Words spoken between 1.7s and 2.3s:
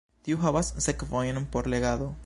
legado.